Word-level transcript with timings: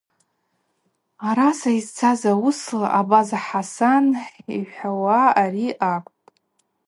Араса 1.27 1.71
йзцаз 1.79 2.21
ауысла 2.31 2.87
Абаза 2.99 3.39
Хӏасан 3.45 4.05
йхӏвауа 4.57 5.19
ари 5.43 5.67
акӏвпӏ. 5.91 6.27